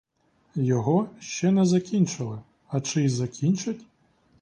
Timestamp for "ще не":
1.19-1.65